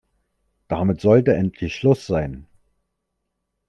[0.67, 2.47] Damit sollte endlich Schluss sein!